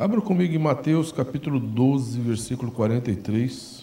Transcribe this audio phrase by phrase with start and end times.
[0.00, 3.80] Abra comigo em Mateus capítulo 12, versículo 43.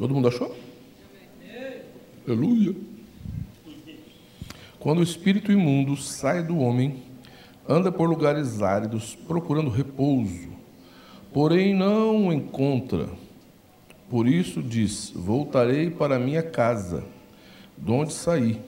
[0.00, 0.56] Todo mundo achou?
[2.26, 2.74] Aleluia.
[5.00, 7.02] Quando o espírito imundo sai do homem,
[7.66, 10.50] anda por lugares áridos, procurando repouso,
[11.32, 13.08] porém não o encontra.
[14.10, 17.02] Por isso diz: Voltarei para minha casa,
[17.78, 18.60] de onde saí.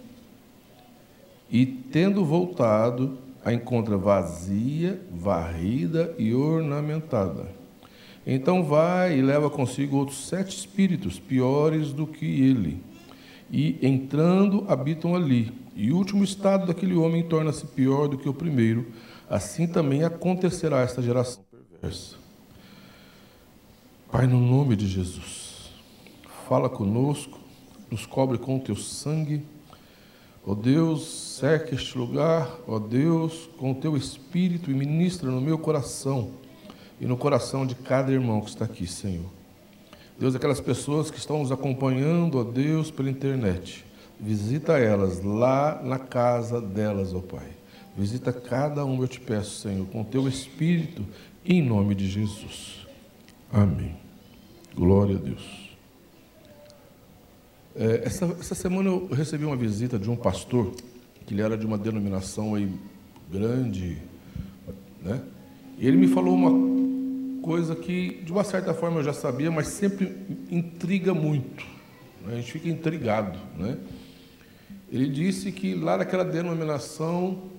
[1.50, 7.46] E tendo voltado, a encontra vazia, varrida e ornamentada.
[8.26, 12.80] Então vai e leva consigo outros sete espíritos piores do que ele,
[13.52, 15.52] e entrando habitam ali.
[15.76, 18.86] E o último estado daquele homem torna-se pior do que o primeiro.
[19.28, 22.16] Assim também acontecerá esta geração perversa.
[24.10, 25.70] Pai, no nome de Jesus,
[26.48, 27.38] fala conosco,
[27.90, 29.42] nos cobre com o teu sangue.
[30.46, 35.58] Ó Deus, cerca este lugar, ó Deus, com o teu espírito e ministra no meu
[35.58, 36.32] coração
[37.00, 39.41] e no coração de cada irmão que está aqui, Senhor.
[40.22, 43.84] Deus, aquelas pessoas que estão nos acompanhando, ó Deus, pela internet,
[44.20, 47.48] visita elas lá na casa delas, ó Pai.
[47.98, 51.04] Visita cada um, eu te peço, Senhor, com teu Espírito,
[51.44, 52.86] em nome de Jesus.
[53.52, 53.96] Amém.
[54.76, 55.76] Glória a Deus.
[57.74, 60.70] É, essa, essa semana eu recebi uma visita de um pastor,
[61.26, 62.70] que ele era de uma denominação aí
[63.28, 63.98] grande,
[65.02, 65.20] né?
[65.80, 66.71] E ele me falou uma
[67.42, 70.16] coisa que, de uma certa forma, eu já sabia, mas sempre
[70.50, 71.66] intriga muito.
[72.24, 72.34] Né?
[72.34, 73.38] A gente fica intrigado.
[73.58, 73.76] Né?
[74.90, 77.50] Ele disse que lá naquela denominação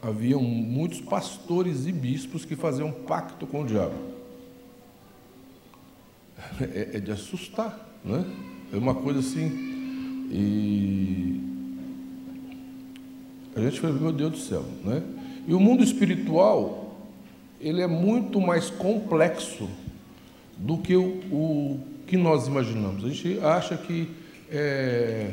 [0.00, 3.96] haviam muitos pastores e bispos que faziam pacto com o diabo.
[6.60, 8.24] É, é de assustar, né?
[8.72, 9.48] É uma coisa assim.
[10.30, 11.40] E
[13.56, 15.02] a gente fala, meu Deus do céu, né?
[15.48, 16.87] E o mundo espiritual
[17.60, 19.68] ele é muito mais complexo
[20.56, 23.04] do que o, o que nós imaginamos.
[23.04, 24.08] A gente acha que
[24.50, 25.32] é,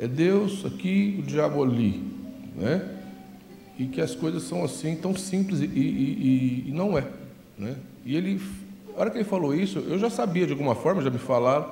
[0.00, 2.02] é Deus aqui, o diabo ali,
[2.56, 2.98] né?
[3.78, 7.06] E que as coisas são assim tão simples e, e, e, e não é,
[7.58, 7.76] né?
[8.04, 8.40] E ele,
[8.96, 11.70] a hora que ele falou isso, eu já sabia de alguma forma, já me falaram,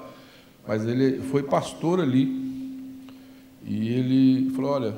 [0.66, 2.50] mas ele foi pastor ali
[3.66, 4.94] e ele falou, olha,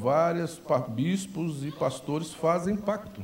[0.00, 3.22] vários bispos e pastores fazem pacto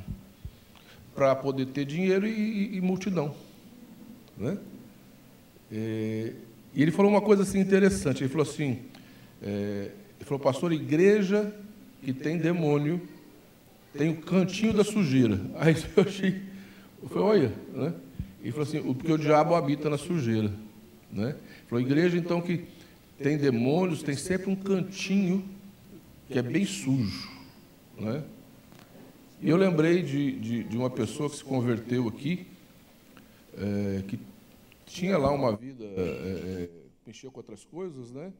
[1.14, 3.34] para poder ter dinheiro e, e, e multidão.
[4.36, 4.56] Né?
[5.70, 6.32] É,
[6.74, 8.22] e ele falou uma coisa assim interessante.
[8.22, 8.80] Ele falou assim:
[9.42, 11.52] é, ele falou, pastor, igreja
[12.02, 13.00] que tem demônio
[13.96, 15.40] tem o cantinho da sujeira.
[15.56, 16.42] Aí eu achei,
[17.02, 17.94] eu falei, olha, né?
[18.42, 20.52] Ele falou assim, porque o diabo habita na sujeira.
[21.12, 21.28] Né?
[21.28, 22.64] Ele falou, igreja então que
[23.18, 25.44] tem demônios, tem sempre um cantinho
[26.32, 27.30] que é bem sujo.
[27.98, 28.26] Né?
[29.40, 32.46] E eu lembrei de, de, de, uma pessoa que se converteu aqui,
[33.54, 34.18] é, que
[34.86, 36.70] tinha lá uma vida, é, é,
[37.06, 38.32] mexeu com outras coisas, né?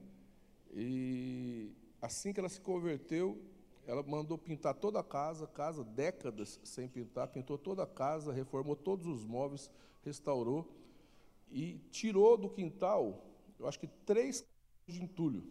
[0.74, 1.70] E
[2.00, 3.38] assim que ela se converteu,
[3.86, 8.74] ela mandou pintar toda a casa, casa décadas sem pintar, pintou toda a casa, reformou
[8.74, 9.70] todos os móveis,
[10.02, 10.66] restaurou
[11.50, 13.22] e tirou do quintal,
[13.58, 14.46] eu acho que três
[14.86, 15.44] de entulho.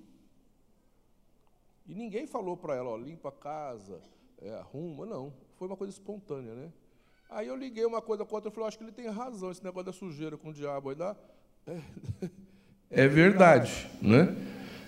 [1.88, 4.00] E ninguém falou para ela, ó, limpa a casa,
[4.42, 5.34] é, arruma, não.
[5.58, 6.70] Foi uma coisa espontânea, né?
[7.30, 9.64] Aí eu liguei uma coisa com outra e falei, acho que ele tem razão, esse
[9.64, 11.16] negócio da sujeira com o diabo aí dá.
[11.66, 11.78] É,
[13.06, 14.36] é verdade, né?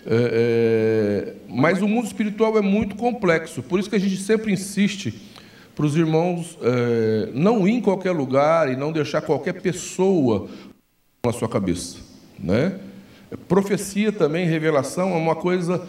[0.06, 4.52] É, é, mas o mundo espiritual é muito complexo, por isso que a gente sempre
[4.52, 5.32] insiste
[5.74, 10.48] para os irmãos é, não ir em qualquer lugar e não deixar qualquer pessoa
[11.24, 11.98] na sua cabeça,
[12.38, 12.78] né?
[13.48, 15.88] Profecia também, revelação é uma coisa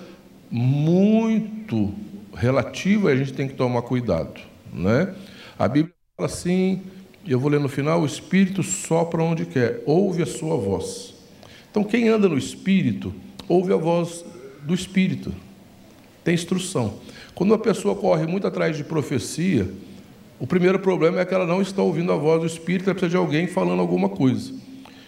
[0.49, 1.93] muito
[2.33, 4.39] relativa e a gente tem que tomar cuidado.
[4.73, 5.13] Né?
[5.57, 6.81] A Bíblia fala assim,
[7.27, 11.13] eu vou ler no final: o Espírito sopra onde quer, ouve a sua voz.
[11.71, 13.13] Então, quem anda no Espírito,
[13.49, 14.23] ouve a voz
[14.63, 15.33] do Espírito,
[16.23, 16.99] tem instrução.
[17.33, 19.69] Quando uma pessoa corre muito atrás de profecia,
[20.39, 23.09] o primeiro problema é que ela não está ouvindo a voz do Espírito, ela precisa
[23.09, 24.53] de alguém falando alguma coisa.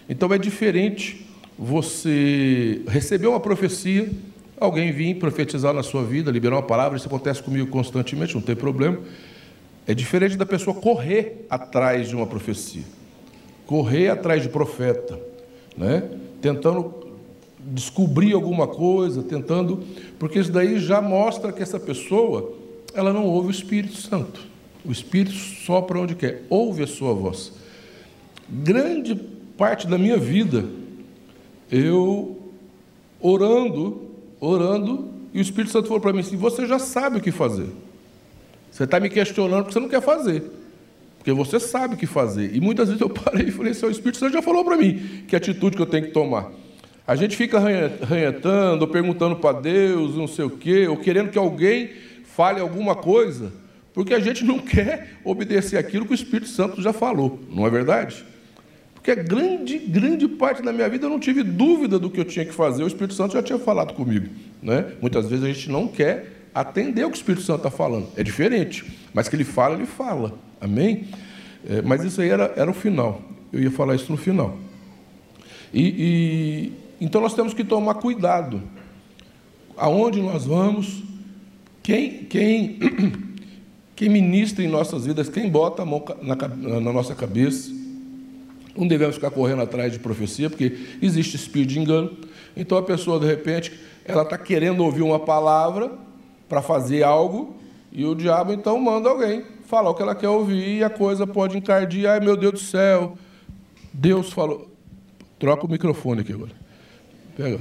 [0.10, 1.25] Então é diferente
[1.57, 4.10] você receber uma profecia
[4.59, 8.56] alguém vir profetizar na sua vida, liberar uma palavra, isso acontece comigo constantemente, não tem
[8.56, 9.00] problema.
[9.86, 12.83] É diferente da pessoa correr atrás de uma profecia.
[13.65, 15.19] correr atrás de profeta,
[15.77, 16.09] né?
[16.42, 16.94] tentando
[17.59, 19.83] descobrir alguma coisa, tentando,
[20.18, 22.53] porque isso daí já mostra que essa pessoa,
[22.94, 24.39] ela não ouve o Espírito Santo.
[24.86, 27.51] O Espírito sopra onde quer, ouve a sua voz.
[28.48, 29.15] Grande
[29.57, 30.65] parte da minha vida,
[31.69, 32.38] eu
[33.19, 34.06] orando,
[34.39, 37.68] orando, e o Espírito Santo falou para mim assim: Você já sabe o que fazer.
[38.72, 40.44] Você está me questionando porque você não quer fazer.
[41.18, 42.56] Porque você sabe o que fazer.
[42.56, 45.24] E muitas vezes eu parei e falei assim: O Espírito Santo já falou para mim
[45.28, 46.51] que atitude que eu tenho que tomar.
[47.07, 51.38] A gente fica ranhetando, ou perguntando para Deus, não sei o quê, ou querendo que
[51.38, 51.92] alguém
[52.25, 53.54] fale alguma coisa,
[53.94, 57.69] porque a gente não quer obedecer aquilo que o Espírito Santo já falou, não é
[57.69, 58.25] verdade?
[59.07, 62.44] Porque grande, grande parte da minha vida eu não tive dúvida do que eu tinha
[62.44, 64.27] que fazer, o Espírito Santo já tinha falado comigo.
[64.62, 64.92] Né?
[65.01, 68.24] Muitas vezes a gente não quer atender o que o Espírito Santo está falando, é
[68.24, 68.83] diferente,
[69.13, 71.07] mas que ele fala, ele fala, amém?
[71.69, 73.21] É, mas isso aí era, era o final,
[73.54, 74.57] eu ia falar isso no final.
[75.74, 78.62] E, e, então nós temos que tomar cuidado.
[79.77, 81.01] Aonde nós vamos,
[81.81, 82.77] quem, quem,
[83.95, 86.36] quem ministra em nossas vidas, quem bota a mão na,
[86.81, 87.87] na nossa cabeça.
[88.77, 92.15] Não devemos ficar correndo atrás de profecia, porque existe espírito de engano.
[92.56, 93.71] Então a pessoa, de repente,
[94.06, 95.91] ela está querendo ouvir uma palavra
[96.47, 97.56] para fazer algo,
[97.91, 101.27] e o diabo então manda alguém falar o que ela quer ouvir, e a coisa
[101.27, 102.09] pode encardir.
[102.09, 103.18] Ai meu Deus do céu,
[103.91, 104.69] Deus falou.
[105.38, 106.51] Troca o microfone aqui agora.
[107.35, 107.59] Pega.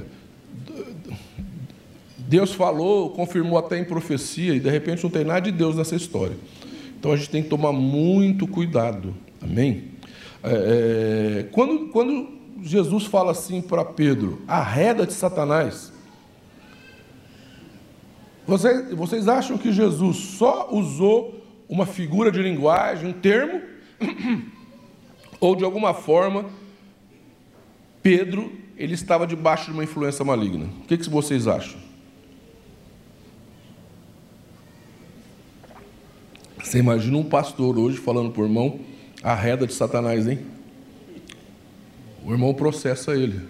[2.17, 5.95] Deus falou, confirmou até em profecia, e de repente não tem nada de Deus nessa
[5.95, 6.35] história.
[6.99, 9.13] Então a gente tem que tomar muito cuidado.
[9.41, 9.83] Amém?
[10.43, 12.29] É, é, quando, quando
[12.61, 15.91] Jesus fala assim para Pedro, arreda de Satanás,
[18.45, 23.61] vocês, vocês acham que Jesus só usou uma figura de linguagem, um termo,
[25.39, 26.45] ou de alguma forma
[28.01, 30.65] Pedro ele estava debaixo de uma influência maligna.
[30.83, 31.79] O que, que vocês acham?
[36.63, 38.79] Você imagina um pastor hoje falando para o irmão
[39.23, 40.39] a reda de Satanás, hein?
[42.23, 43.41] O irmão processa ele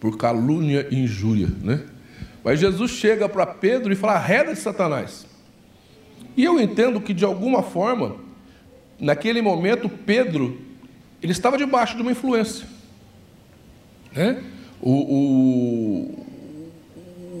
[0.00, 1.84] por calúnia e injúria, né?
[2.44, 5.26] Mas Jesus chega para Pedro e fala a reda de Satanás.
[6.36, 8.16] E eu entendo que de alguma forma,
[8.98, 10.68] naquele momento, Pedro
[11.22, 12.66] ele estava debaixo de uma influência.
[14.14, 14.42] Né?
[14.80, 16.26] O, o,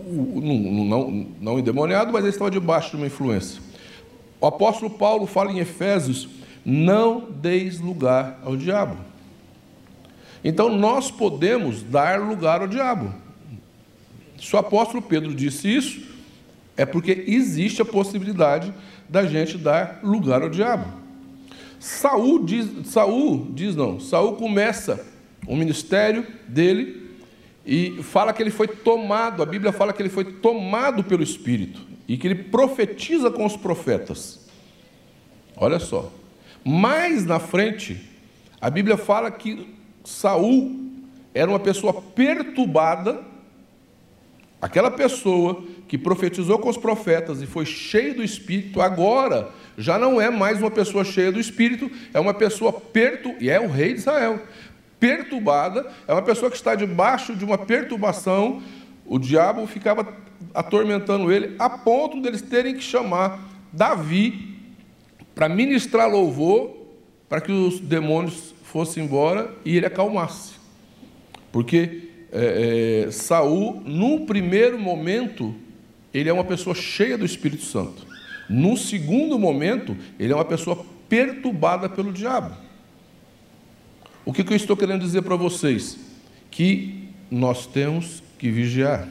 [0.08, 3.62] o, não, não, não endemoniado, mas ele estava debaixo de uma influência.
[4.40, 6.28] O apóstolo Paulo fala em Efésios:
[6.64, 8.96] não deis lugar ao diabo.
[10.44, 13.12] Então nós podemos dar lugar ao diabo.
[14.38, 16.00] Se o apóstolo Pedro disse isso,
[16.76, 18.72] é porque existe a possibilidade
[19.08, 20.86] da gente dar lugar ao diabo.
[21.80, 25.04] Saul diz, Saul diz não, Saul começa
[25.46, 27.08] o ministério dele
[27.66, 31.88] e fala que ele foi tomado, a Bíblia fala que ele foi tomado pelo Espírito
[32.08, 34.48] e que ele profetiza com os profetas.
[35.54, 36.10] Olha só.
[36.64, 38.00] Mais na frente,
[38.60, 39.68] a Bíblia fala que
[40.04, 40.88] Saul
[41.34, 43.20] era uma pessoa perturbada,
[44.60, 50.20] aquela pessoa que profetizou com os profetas e foi cheio do Espírito, agora já não
[50.20, 53.92] é mais uma pessoa cheia do Espírito, é uma pessoa perto e é o rei
[53.92, 54.40] de Israel
[54.98, 58.60] perturbada, é uma pessoa que está debaixo de uma perturbação.
[59.06, 60.04] O diabo ficava
[60.54, 64.56] atormentando ele, a ponto deles terem que chamar Davi
[65.34, 66.76] para ministrar louvor,
[67.28, 70.54] para que os demônios fossem embora e ele acalmasse.
[71.52, 75.54] Porque é, é, Saul, num primeiro momento,
[76.12, 78.06] ele é uma pessoa cheia do Espírito Santo.
[78.48, 82.54] Num segundo momento, ele é uma pessoa perturbada pelo diabo.
[84.24, 85.98] O que, que eu estou querendo dizer para vocês?
[86.50, 89.08] Que nós temos que vigiar.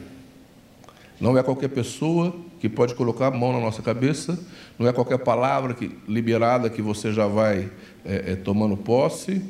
[1.20, 4.38] Não é qualquer pessoa que pode colocar a mão na nossa cabeça,
[4.78, 7.70] não é qualquer palavra que, liberada que você já vai
[8.04, 9.42] é, é, tomando posse.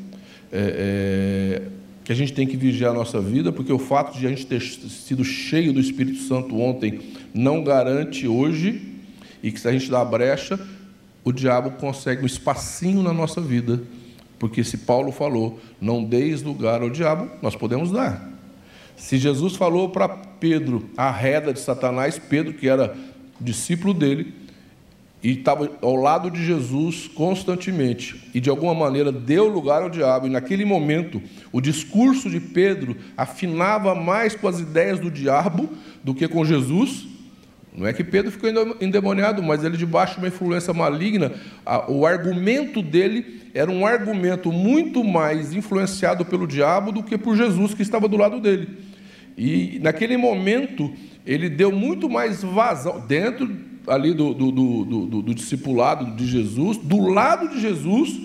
[0.50, 4.26] É, é, que a gente tem que vigiar a nossa vida, porque o fato de
[4.26, 7.00] a gente ter sido cheio do Espírito Santo ontem
[7.34, 8.94] não garante hoje,
[9.42, 10.58] e que se a gente dá a brecha,
[11.22, 13.82] o diabo consegue um espacinho na nossa vida
[14.38, 18.37] porque se Paulo falou, não deis lugar ao diabo, nós podemos dar.
[18.98, 22.94] Se Jesus falou para Pedro a reda de Satanás, Pedro, que era
[23.40, 24.34] discípulo dele,
[25.22, 30.26] e estava ao lado de Jesus constantemente, e de alguma maneira deu lugar ao diabo,
[30.26, 35.70] e naquele momento o discurso de Pedro afinava mais com as ideias do diabo
[36.04, 37.06] do que com Jesus,
[37.78, 38.50] Não é que Pedro ficou
[38.80, 41.32] endemoniado, mas ele, debaixo de uma influência maligna,
[41.86, 47.74] o argumento dele era um argumento muito mais influenciado pelo diabo do que por Jesus
[47.74, 48.87] que estava do lado dele.
[49.38, 50.92] E naquele momento,
[51.24, 53.48] ele deu muito mais vazão, dentro
[53.86, 58.20] ali do, do, do, do, do discipulado de Jesus, do lado de Jesus,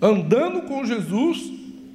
[0.00, 1.50] andando com Jesus,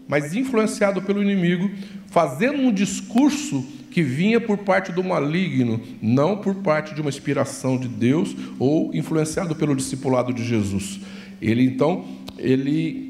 [0.08, 1.70] mas influenciado pelo inimigo,
[2.08, 7.78] fazendo um discurso que vinha por parte do maligno, não por parte de uma inspiração
[7.78, 11.00] de Deus ou influenciado pelo discipulado de Jesus.
[11.42, 12.06] Ele então,
[12.38, 13.07] ele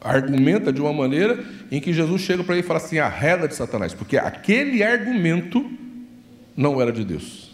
[0.00, 3.54] argumenta de uma maneira em que Jesus chega para ele e fala assim: arreda de
[3.54, 5.70] Satanás, porque aquele argumento
[6.56, 7.50] não era de Deus.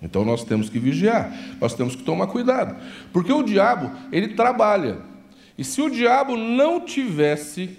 [0.00, 2.76] Então nós temos que vigiar, nós temos que tomar cuidado,
[3.12, 4.98] porque o diabo, ele trabalha.
[5.56, 7.76] E se o diabo não tivesse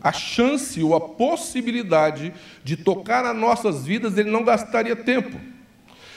[0.00, 2.32] a chance ou a possibilidade
[2.62, 5.40] de tocar nas nossas vidas, ele não gastaria tempo.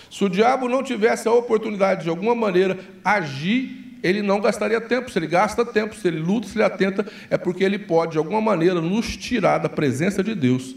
[0.10, 5.12] Se o diabo não tivesse a oportunidade de alguma maneira agir, ele não gastaria tempo.
[5.12, 8.18] Se ele gasta tempo, se ele luta, se ele atenta, é porque ele pode de
[8.18, 10.76] alguma maneira nos tirar da presença de Deus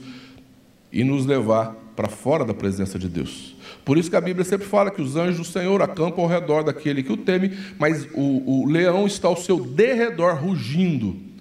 [0.92, 3.56] e nos levar para fora da presença de Deus.
[3.84, 6.62] Por isso que a Bíblia sempre fala que os anjos do Senhor acampam ao redor
[6.62, 11.33] daquele que o teme, mas o, o leão está ao seu derredor rugindo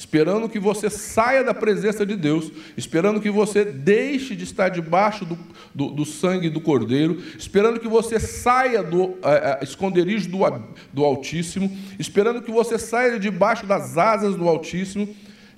[0.00, 5.26] esperando que você saia da presença de Deus, esperando que você deixe de estar debaixo
[5.26, 5.38] do,
[5.74, 10.38] do, do sangue do Cordeiro, esperando que você saia do é, é, esconderijo do,
[10.90, 15.06] do Altíssimo, esperando que você saia debaixo das asas do Altíssimo.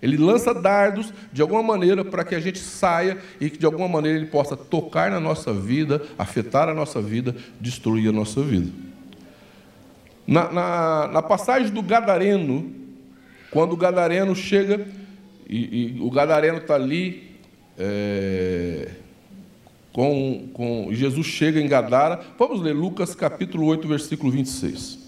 [0.03, 3.87] Ele lança dardos de alguma maneira para que a gente saia e que de alguma
[3.87, 8.73] maneira ele possa tocar na nossa vida, afetar a nossa vida, destruir a nossa vida.
[10.27, 12.82] Na, na, na passagem do Gadareno,
[13.53, 14.85] quando o gadareno chega,
[15.49, 17.37] e, e o gadareno está ali,
[17.79, 18.89] é,
[19.93, 22.21] com, com Jesus chega em Gadara.
[22.39, 25.02] Vamos ler Lucas capítulo 8, versículo 26.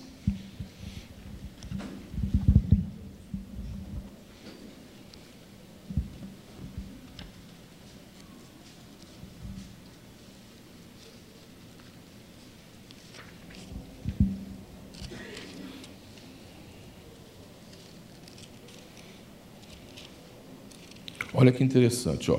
[21.35, 22.39] Olha que interessante, ó.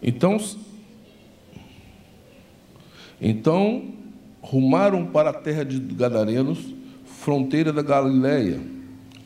[0.00, 0.38] Então,
[3.20, 3.92] então
[4.40, 6.58] rumaram para a terra de Gadarenos,
[7.04, 8.60] fronteira da Galileia.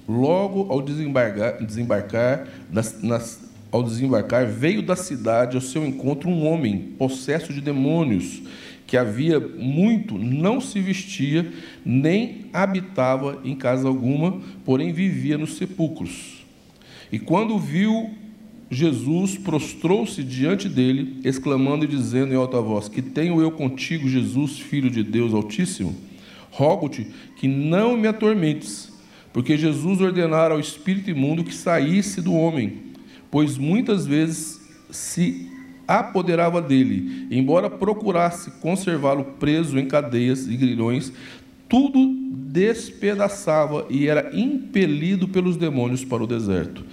[0.09, 3.41] Logo ao desembarcar, desembarcar nas, nas,
[3.71, 8.43] ao desembarcar, veio da cidade ao seu encontro um homem possesso de demônios,
[8.87, 11.53] que havia muito não se vestia,
[11.85, 16.42] nem habitava em casa alguma, porém vivia nos sepulcros.
[17.13, 18.11] E quando viu
[18.71, 24.59] Jesus, prostrou-se diante dele, exclamando e dizendo em alta voz: Que tenho eu contigo, Jesus,
[24.59, 25.95] filho de Deus Altíssimo?
[26.51, 28.91] Rogo-te que não me atormentes,
[29.31, 32.79] porque Jesus ordenara ao espírito imundo que saísse do homem,
[33.31, 35.51] pois muitas vezes se
[35.87, 41.13] apoderava dele, embora procurasse conservá-lo preso em cadeias e grilhões,
[41.73, 42.15] tudo
[42.53, 46.85] despedaçava e era impelido pelos demônios para o deserto.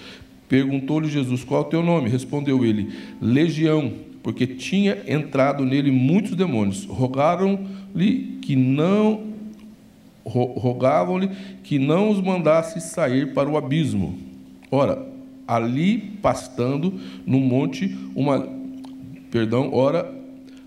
[0.48, 2.10] Perguntou-lhe Jesus: Qual é o teu nome?
[2.10, 2.90] Respondeu ele:
[3.22, 3.92] Legião,
[4.24, 6.86] porque tinha entrado nele muitos demônios.
[6.86, 9.28] Rogaram-lhe que não
[10.24, 11.30] rogavam-lhe
[11.64, 14.18] que não os mandasse sair para o abismo.
[14.72, 15.06] Ora,
[15.46, 16.94] ali pastando
[17.26, 18.48] no monte uma
[19.30, 20.10] perdão, ora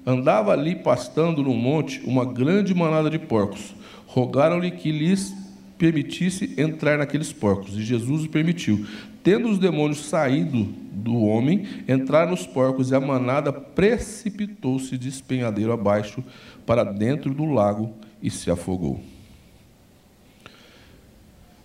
[0.05, 3.73] andava ali pastando no monte uma grande manada de porcos
[4.13, 5.35] rogaram-lhe que lhes
[5.79, 8.87] permitisse entrar naqueles porcos, e Jesus o permitiu.
[9.25, 15.73] Tendo os demônios saído do homem, entraram nos porcos, e a manada precipitou-se de espenhadeiro
[15.73, 16.23] abaixo
[16.67, 19.01] para dentro do lago e se afogou.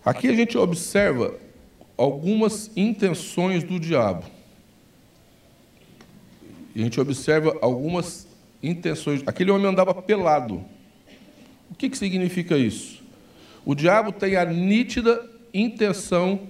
[0.03, 1.35] Aqui a gente observa
[1.97, 4.23] algumas intenções do diabo.
[6.73, 8.27] A gente observa algumas
[8.63, 9.21] intenções.
[9.25, 10.63] Aquele homem andava pelado.
[11.69, 13.03] O que, que significa isso?
[13.65, 16.47] O diabo tem a nítida intenção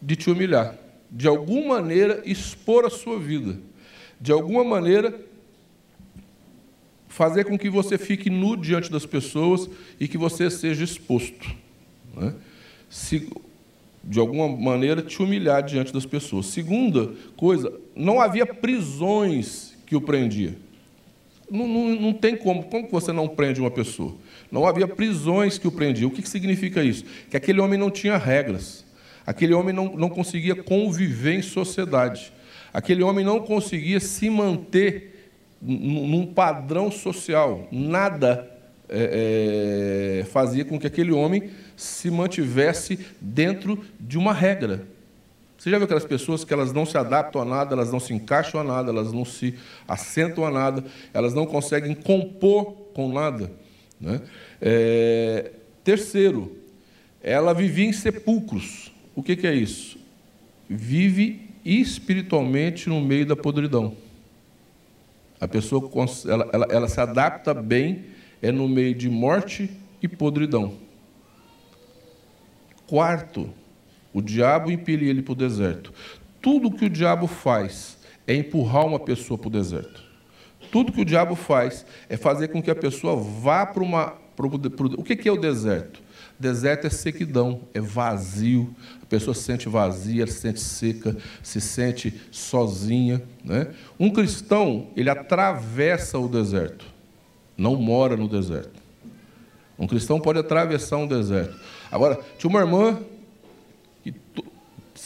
[0.00, 0.76] de te humilhar,
[1.10, 3.58] de alguma maneira expor a sua vida,
[4.20, 5.18] de alguma maneira
[7.08, 11.54] fazer com que você fique nu diante das pessoas e que você seja exposto.
[12.16, 12.34] Né?
[12.90, 13.30] Se,
[14.02, 16.46] de alguma maneira, te humilhar diante das pessoas.
[16.46, 20.56] Segunda coisa, não havia prisões que o prendia.
[21.50, 22.64] Não, não, não, tem como.
[22.64, 24.14] Como você não prende uma pessoa?
[24.50, 26.08] Não havia prisões que o prendiam.
[26.08, 27.04] O que, que significa isso?
[27.30, 28.84] Que aquele homem não tinha regras.
[29.26, 32.32] Aquele homem não, não conseguia conviver em sociedade.
[32.72, 37.66] aquele homem não conseguia se manter num padrão social.
[37.72, 38.50] Nada
[38.88, 44.86] é, é, fazia com que aquele homem se mantivesse dentro de uma regra.
[45.64, 48.12] Você já viu aquelas pessoas que elas não se adaptam a nada, elas não se
[48.12, 49.54] encaixam a nada, elas não se
[49.88, 53.50] assentam a nada, elas não conseguem compor com nada.
[53.98, 54.20] Né?
[54.60, 55.52] É,
[55.82, 56.54] terceiro,
[57.22, 58.92] ela vivia em sepulcros.
[59.16, 59.96] O que, que é isso?
[60.68, 63.96] Vive espiritualmente no meio da podridão.
[65.40, 65.90] A pessoa
[66.26, 68.04] ela, ela, ela se adapta bem
[68.42, 69.70] é no meio de morte
[70.02, 70.74] e podridão.
[72.86, 73.48] Quarto,
[74.14, 75.92] o diabo impelia ele para o deserto.
[76.40, 80.02] Tudo que o diabo faz é empurrar uma pessoa para o deserto.
[80.70, 84.14] Tudo que o diabo faz é fazer com que a pessoa vá para uma.
[84.38, 86.02] O, o que é o deserto?
[86.38, 88.74] Deserto é sequidão, é vazio.
[89.02, 93.22] A pessoa se sente vazia, se sente seca, se sente sozinha.
[93.44, 93.68] Né?
[93.98, 96.84] Um cristão, ele atravessa o deserto,
[97.56, 98.82] não mora no deserto.
[99.78, 101.54] Um cristão pode atravessar um deserto.
[101.90, 102.98] Agora, tinha uma irmã,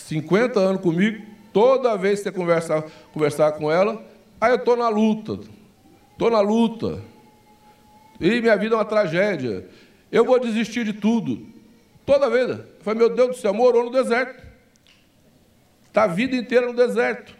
[0.08, 1.22] 50 anos comigo,
[1.52, 4.02] toda vez que você conversar, conversar com ela,
[4.40, 5.38] aí eu estou na luta,
[6.12, 7.02] estou na luta,
[8.18, 9.66] e minha vida é uma tragédia,
[10.10, 11.46] eu vou desistir de tudo.
[12.06, 12.48] Toda vez.
[12.48, 14.42] Eu falei, meu Deus do céu, morou no deserto.
[15.86, 17.36] Está a vida inteira no deserto.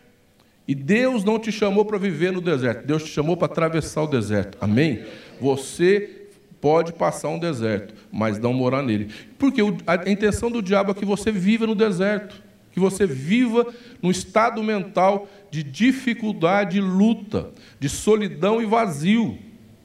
[0.67, 4.07] E Deus não te chamou para viver no deserto, Deus te chamou para atravessar o
[4.07, 4.59] deserto.
[4.61, 5.03] Amém?
[5.41, 6.27] Você
[6.61, 9.11] pode passar um deserto, mas não morar nele.
[9.39, 12.48] Porque a intenção do diabo é que você viva no deserto,
[12.79, 13.67] que você viva
[14.01, 19.37] num estado mental de dificuldade, luta, de solidão e vazio.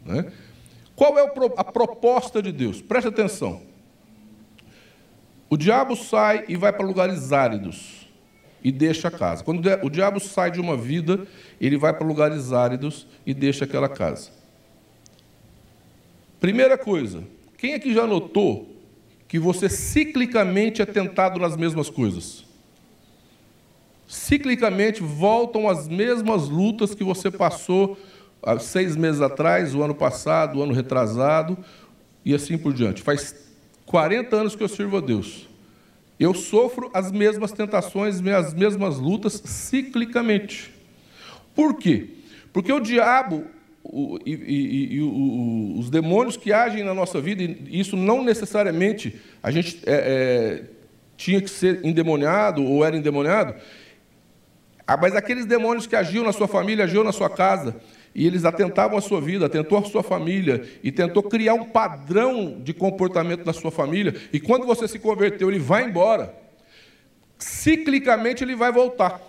[0.05, 0.31] Né?
[0.95, 2.81] Qual é a proposta de Deus?
[2.81, 3.63] Preste atenção.
[5.50, 8.07] O diabo sai e vai para lugares áridos
[8.63, 9.43] e deixa a casa.
[9.43, 11.25] Quando o diabo sai de uma vida,
[11.59, 14.29] ele vai para lugares áridos e deixa aquela casa.
[16.39, 17.23] Primeira coisa,
[17.57, 18.69] quem aqui já notou
[19.27, 22.52] que você ciclicamente é tentado nas mesmas coisas?
[24.13, 27.97] Ciclicamente voltam as mesmas lutas que você passou
[28.43, 31.58] há seis meses atrás, o ano passado, o ano retrasado,
[32.23, 33.02] e assim por diante.
[33.02, 33.34] Faz
[33.88, 35.49] 40 anos que eu sirvo a Deus.
[36.19, 40.71] Eu sofro as mesmas tentações, as mesmas lutas ciclicamente.
[41.56, 42.10] Por quê?
[42.54, 43.45] Porque o diabo
[43.84, 48.23] o, e, e, e o, os demônios que agem na nossa vida, e isso não
[48.23, 50.63] necessariamente a gente é, é,
[51.17, 53.83] tinha que ser endemoniado ou era endemoniado, ah,
[54.88, 57.76] mas aqueles demônios que agiam na sua família, agiam na sua casa,
[58.13, 62.62] e eles atentavam a sua vida, atentou a sua família e tentou criar um padrão
[62.62, 64.13] de comportamento na sua família.
[64.32, 66.36] E quando você se converteu, ele vai embora.
[67.39, 69.19] Ciclicamente ele vai voltar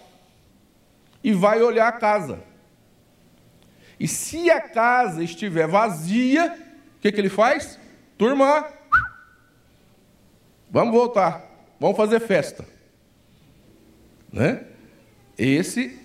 [1.22, 2.40] e vai olhar a casa.
[3.98, 6.54] E se a casa estiver vazia,
[6.98, 7.78] o que, que ele faz?
[8.18, 8.68] Turma,
[10.70, 11.42] vamos voltar,
[11.80, 12.66] vamos fazer festa.
[14.30, 14.64] Né?
[15.36, 15.98] Esse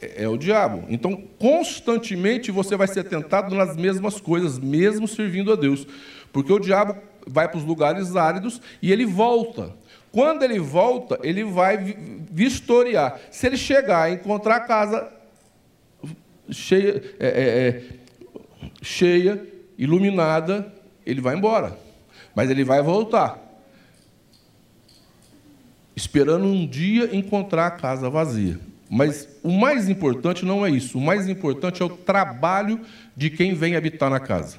[0.00, 0.84] é, é o diabo.
[0.88, 5.86] Então, constantemente você vai ser tentado nas mesmas coisas, mesmo servindo a Deus.
[6.32, 9.74] Porque o diabo vai para os lugares áridos e ele volta.
[10.12, 11.96] Quando ele volta, ele vai
[12.30, 13.20] vistoriar.
[13.30, 15.12] Se ele chegar e encontrar a casa
[16.50, 17.82] cheia, é, é, é,
[18.82, 19.46] cheia,
[19.78, 20.72] iluminada,
[21.06, 21.78] ele vai embora.
[22.34, 23.38] Mas ele vai voltar.
[25.94, 28.58] Esperando um dia encontrar a casa vazia.
[28.92, 30.98] Mas o mais importante não é isso.
[30.98, 32.80] O mais importante é o trabalho
[33.16, 34.58] de quem vem habitar na casa.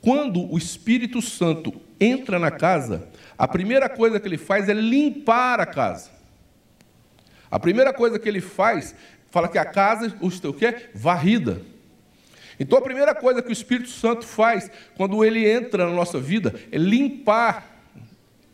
[0.00, 5.60] Quando o Espírito Santo entra na casa, a primeira coisa que ele faz é limpar
[5.60, 6.10] a casa.
[7.50, 8.94] A primeira coisa que ele faz,
[9.30, 10.88] fala que a casa, o quê?
[10.94, 11.60] Varrida.
[12.58, 16.54] Então a primeira coisa que o Espírito Santo faz quando ele entra na nossa vida
[16.72, 17.77] é limpar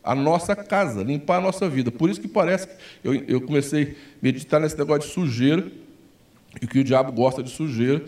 [0.05, 1.91] a nossa casa, limpar a nossa vida.
[1.91, 5.67] Por isso que parece que eu, eu comecei a meditar nesse negócio de sujeira,
[6.61, 8.05] e que o diabo gosta de sujeira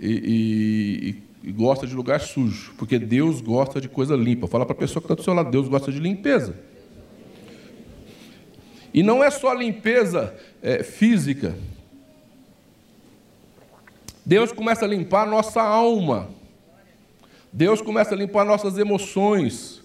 [0.00, 4.46] e, e, e gosta de lugar sujo, porque Deus gosta de coisa limpa.
[4.46, 6.54] Fala para a pessoa que está do seu lado, Deus gosta de limpeza.
[8.94, 11.56] E não é só limpeza é, física.
[14.24, 16.30] Deus começa a limpar a nossa alma.
[17.52, 19.81] Deus começa a limpar nossas emoções.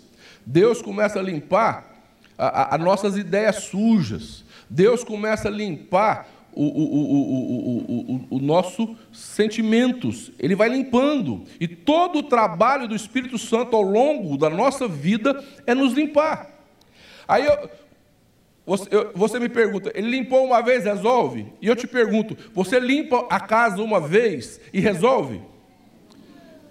[0.50, 1.94] Deus começa a limpar
[2.38, 4.46] as nossas ideias sujas.
[4.70, 10.32] Deus começa a limpar o, o, o, o, nosso sentimentos.
[10.40, 11.44] Ele vai limpando.
[11.60, 16.50] E todo o trabalho do Espírito Santo ao longo da nossa vida é nos limpar.
[17.28, 17.70] Aí eu,
[18.66, 21.46] você, eu, você me pergunta, ele limpou uma vez, resolve?
[21.62, 25.42] E eu te pergunto, você limpa a casa uma vez e resolve?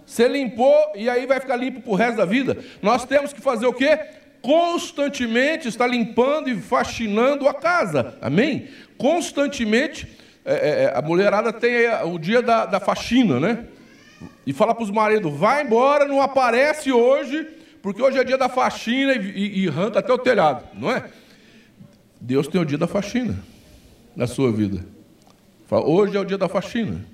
[0.06, 2.56] Você limpou e aí vai ficar limpo para o resto da vida?
[2.80, 3.98] Nós temos que fazer o quê?
[4.40, 8.16] Constantemente estar limpando e faxinando a casa.
[8.22, 8.68] Amém?
[8.96, 10.16] Constantemente.
[10.44, 13.64] É, é, é a mulherada tem o dia da, da faxina, né?
[14.46, 17.44] E fala para os maridos: vai embora, não aparece hoje,
[17.82, 21.10] porque hoje é dia da faxina e, e, e arranca até o telhado, não é?
[22.20, 23.36] Deus tem o dia da faxina
[24.14, 24.86] na sua vida.
[25.68, 27.04] Hoje é o dia da faxina.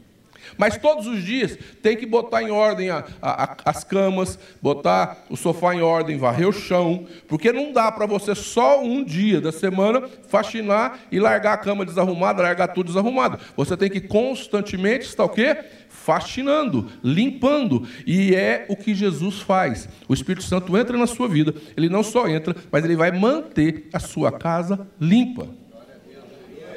[0.57, 5.37] Mas todos os dias tem que botar em ordem a, a, as camas, botar o
[5.37, 9.53] sofá em ordem, varrer o chão, porque não dá para você só um dia da
[9.53, 13.39] semana faxinar e largar a cama desarrumada, largar tudo desarrumado.
[13.57, 15.59] Você tem que constantemente estar o quê?
[15.93, 17.87] faxinando, limpando.
[18.07, 19.89] E é o que Jesus faz.
[20.09, 23.89] O Espírito Santo entra na sua vida, ele não só entra, mas ele vai manter
[23.93, 25.49] a sua casa limpa.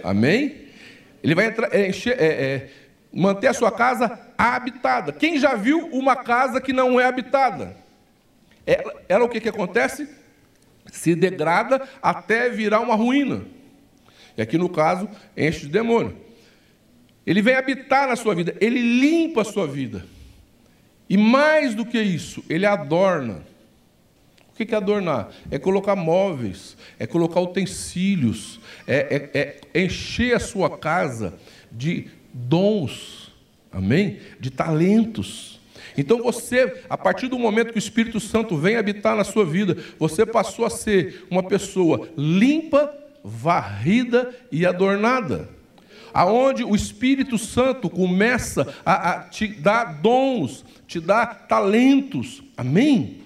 [0.03, 0.65] Amém?
[1.23, 2.69] Ele vai entrar, é, encher, é, é,
[3.15, 5.13] manter a sua casa habitada.
[5.13, 7.77] Quem já viu uma casa que não é habitada?
[8.65, 10.07] Ela, ela o que, que acontece?
[10.91, 13.45] Se degrada até virar uma ruína.
[14.37, 16.17] E aqui no caso, enche de demônio.
[17.25, 20.05] Ele vem habitar na sua vida, ele limpa a sua vida.
[21.09, 23.43] E mais do que isso, ele adorna.
[24.49, 25.29] O que é adornar?
[25.51, 31.33] É colocar móveis, é colocar utensílios, é, é, é encher a sua casa
[31.71, 33.31] de dons,
[33.71, 34.19] amém?
[34.39, 35.59] De talentos.
[35.97, 39.77] Então você, a partir do momento que o Espírito Santo vem habitar na sua vida,
[39.97, 42.93] você passou a ser uma pessoa limpa,
[43.23, 45.55] varrida e adornada
[46.15, 53.17] aonde o Espírito Santo começa a, a te dar dons, te dar talentos, amém?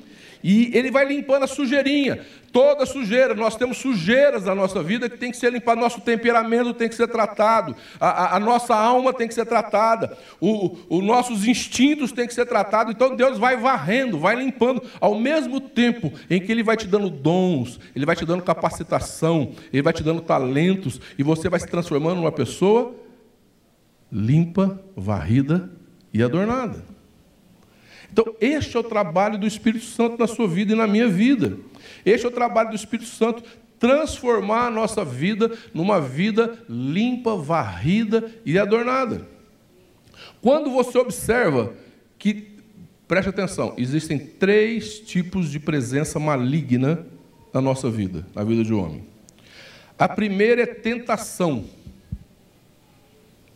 [0.43, 3.33] E ele vai limpando a sujeirinha, toda sujeira.
[3.35, 5.79] Nós temos sujeiras na nossa vida que tem que ser limpada.
[5.79, 10.17] Nosso temperamento tem que ser tratado, a, a, a nossa alma tem que ser tratada,
[10.39, 12.93] os nossos instintos têm que ser tratados.
[12.93, 17.09] Então Deus vai varrendo, vai limpando, ao mesmo tempo em que Ele vai te dando
[17.09, 21.67] dons, Ele vai te dando capacitação, Ele vai te dando talentos, e você vai se
[21.67, 22.95] transformando numa pessoa
[24.11, 25.69] limpa, varrida
[26.13, 26.98] e adornada.
[28.11, 31.57] Então, este é o trabalho do Espírito Santo na sua vida e na minha vida.
[32.05, 33.43] Este é o trabalho do Espírito Santo
[33.79, 39.25] transformar a nossa vida numa vida limpa, varrida e adornada.
[40.41, 41.73] Quando você observa
[42.17, 42.57] que,
[43.07, 47.05] preste atenção, existem três tipos de presença maligna
[47.53, 49.03] na nossa vida, na vida de um homem.
[49.97, 51.65] A primeira é tentação.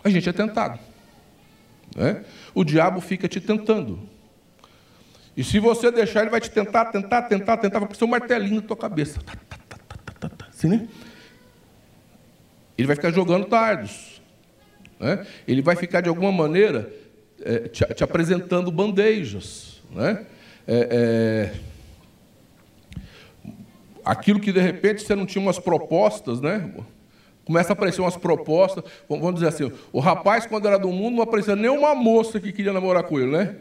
[0.04, 0.80] A gente é tentado.
[1.96, 2.24] Né?
[2.54, 4.00] O diabo fica te tentando.
[5.36, 8.56] E se você deixar, ele vai te tentar, tentar, tentar, tentar, vai ser um martelinho
[8.56, 9.20] na tua cabeça.
[10.50, 10.88] Assim, né?
[12.78, 14.22] Ele vai ficar jogando tardos.
[15.00, 15.26] Né?
[15.48, 16.92] Ele vai ficar, de alguma maneira,
[17.42, 19.82] é, te, te, apresentando bandejas.
[19.92, 20.26] Né?
[20.68, 21.54] É, é,
[24.06, 26.72] aquilo que, de repente, você não tinha umas propostas, né?
[27.46, 28.84] Começa a aparecer umas propostas.
[29.10, 32.72] Vamos dizer assim, o rapaz, quando era do mundo, não aparecia nenhuma moça que queria
[32.72, 33.56] namorar com ele, né?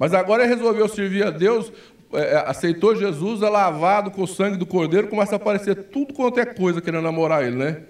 [0.00, 1.70] Mas agora resolveu servir a Deus,
[2.14, 6.14] é, é, aceitou Jesus, é lavado com o sangue do cordeiro, começa a aparecer tudo
[6.14, 7.82] quanto é coisa querendo namorar ele, né?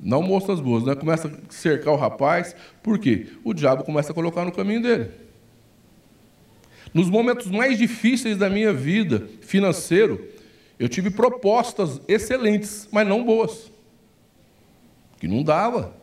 [0.00, 0.94] Não moças boas, né?
[0.94, 2.56] Começa a cercar o rapaz.
[2.82, 3.26] Por quê?
[3.44, 5.10] O diabo começa a colocar no caminho dele.
[6.94, 10.28] Nos momentos mais difíceis da minha vida, financeiro,
[10.78, 13.70] eu tive propostas excelentes, mas não boas.
[15.18, 15.94] Que não dava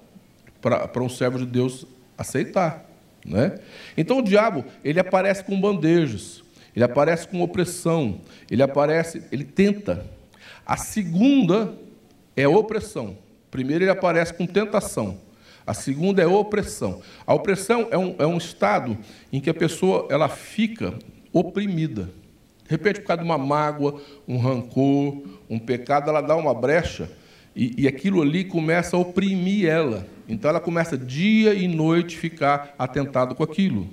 [0.62, 1.84] para um servo de Deus
[2.16, 2.87] aceitar.
[3.28, 3.60] Né?
[3.98, 6.42] Então o diabo ele aparece com bandejas,
[6.76, 10.06] ele aparece com opressão, ele aparece, ele tenta.
[10.66, 11.74] A segunda
[12.36, 13.18] é opressão.
[13.52, 15.20] Primeiro ele aparece com tentação.
[15.66, 17.02] A segunda é opressão.
[17.26, 18.98] A opressão é um, é um estado
[19.34, 20.94] em que a pessoa ela fica
[21.34, 22.04] oprimida.
[22.64, 27.10] De repente, por causa de uma mágoa, um rancor, um pecado, ela dá uma brecha
[27.56, 30.06] e, e aquilo ali começa a oprimir ela.
[30.28, 33.88] Então ela começa dia e noite ficar atentado com aquilo.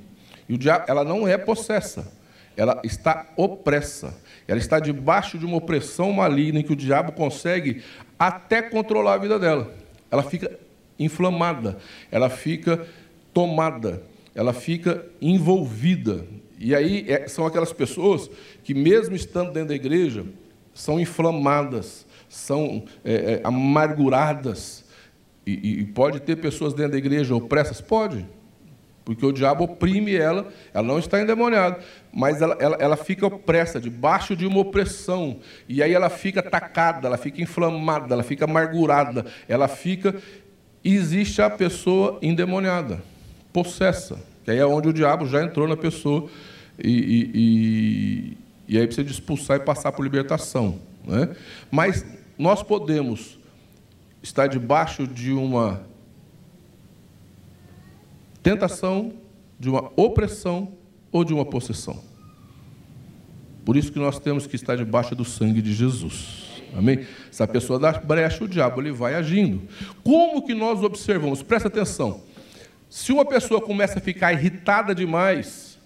[0.49, 2.13] E o diabo, ela não é possessa,
[2.57, 4.15] ela está opressa.
[4.47, 7.83] Ela está debaixo de uma opressão maligna em que o diabo consegue
[8.19, 9.73] até controlar a vida dela.
[10.11, 10.51] Ela fica
[10.99, 11.79] inflamada,
[12.11, 12.87] ela fica
[13.33, 14.03] tomada,
[14.35, 16.27] ela fica envolvida.
[16.59, 18.31] E aí é, são aquelas pessoas
[18.63, 20.25] que, mesmo estando dentro da igreja,
[20.73, 24.84] são inflamadas, são é, é, amarguradas.
[25.47, 27.81] E, e, pode ter pessoas dentro da igreja opressas?
[27.81, 28.27] Pode.
[29.05, 31.79] Porque o diabo oprime ela, ela não está endemoniada,
[32.11, 35.41] mas ela, ela, ela fica opressa, debaixo de uma opressão.
[35.69, 40.15] E aí ela fica atacada, ela fica inflamada, ela fica amargurada, ela fica.
[40.83, 43.03] E existe a pessoa endemoniada,
[43.53, 44.19] possessa.
[44.43, 46.29] Que aí é onde o diabo já entrou na pessoa
[46.83, 50.79] e, e, e, e aí precisa de expulsar e passar por libertação.
[51.07, 51.29] Né?
[51.71, 52.05] Mas
[52.39, 53.39] nós podemos
[54.25, 55.83] estar debaixo de uma
[58.43, 59.13] tentação,
[59.61, 60.73] de uma opressão
[61.13, 62.03] ou de uma possessão.
[63.67, 66.63] Por isso que nós temos que estar debaixo do sangue de Jesus.
[66.75, 67.07] Amém?
[67.31, 69.63] Se a pessoa dá brecha, o diabo ele vai agindo.
[70.03, 71.43] Como que nós observamos?
[71.43, 72.23] Presta atenção.
[72.89, 75.79] Se uma pessoa começa a ficar irritada demais,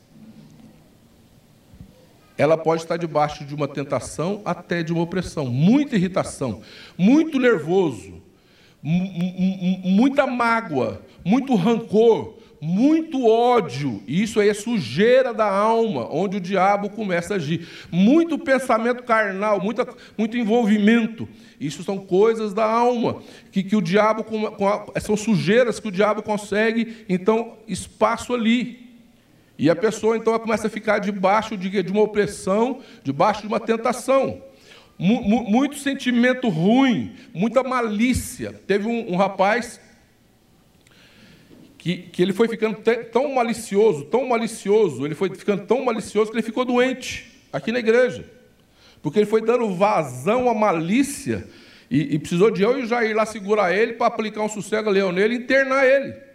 [2.37, 6.63] ela pode estar debaixo de uma tentação até de uma opressão, muita irritação,
[6.97, 8.28] muito nervoso,
[9.85, 16.41] muita mágoa, muito rancor, muito ódio, e isso aí é sujeira da alma, onde o
[16.41, 17.69] diabo começa a agir.
[17.93, 21.29] Muito pensamento carnal, muita, muito envolvimento.
[21.61, 23.23] Isso são coisas da alma,
[23.53, 24.25] que, que o diabo,
[25.01, 28.89] são sujeiras que o diabo consegue, então, espaço ali.
[29.59, 33.61] E a pessoa, então, começa a ficar debaixo de, de uma opressão, debaixo de uma
[33.61, 34.48] tentação.
[34.99, 38.53] Muito sentimento ruim, muita malícia.
[38.67, 39.81] Teve um, um rapaz
[41.79, 42.79] que, que ele foi ficando
[43.13, 47.79] tão malicioso, tão malicioso, ele foi ficando tão malicioso que ele ficou doente aqui na
[47.79, 48.29] igreja.
[49.01, 51.49] Porque ele foi dando vazão à malícia
[51.89, 55.35] e, e precisou de eu e Jair lá segurar ele para aplicar um sossego-leão nele
[55.35, 56.28] e internar ele.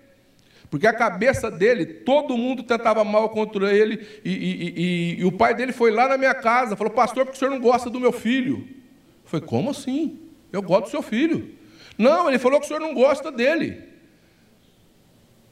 [0.74, 5.32] Porque a cabeça dele, todo mundo tentava mal contra ele, e, e, e, e, o
[5.32, 8.00] pai dele foi lá na minha casa, falou, pastor, porque o senhor não gosta do
[8.00, 8.68] meu filho?
[9.24, 10.20] Eu falei, como assim?
[10.52, 11.48] Eu gosto do seu filho.
[11.96, 13.84] Não, ele falou que o senhor não gosta dele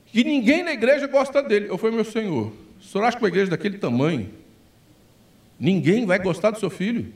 [0.08, 1.70] que ninguém na igreja gosta dele.
[1.70, 4.28] Eu falei, meu senhor, o senhor acha que uma igreja daquele tamanho,
[5.60, 7.14] ninguém vai gostar do seu filho?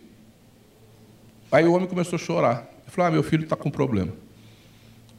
[1.51, 2.69] Aí o homem começou a chorar.
[2.83, 4.13] Ele falou, ah, meu filho está com problema.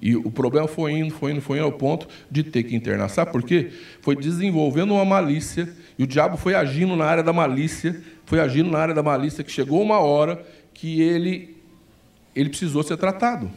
[0.00, 3.08] E o problema foi indo, foi indo, foi indo ao ponto de ter que internar.
[3.08, 3.70] Sabe por quê?
[4.02, 8.70] Foi desenvolvendo uma malícia, e o diabo foi agindo na área da malícia, foi agindo
[8.70, 11.56] na área da malícia, que chegou uma hora que ele,
[12.34, 13.50] ele precisou ser tratado.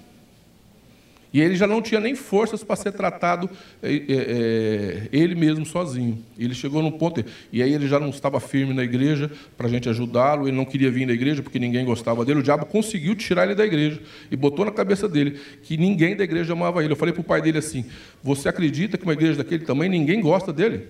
[1.31, 3.47] E ele já não tinha nem forças para ser tratado
[3.83, 6.23] é, é, ele mesmo sozinho.
[6.37, 9.69] Ele chegou num ponto, e aí ele já não estava firme na igreja para a
[9.69, 12.39] gente ajudá-lo, ele não queria vir na igreja porque ninguém gostava dele.
[12.39, 16.23] O diabo conseguiu tirar ele da igreja e botou na cabeça dele que ninguém da
[16.23, 16.93] igreja amava ele.
[16.93, 17.85] Eu falei para o pai dele assim:
[18.23, 20.87] Você acredita que uma igreja daquele tamanho ninguém gosta dele?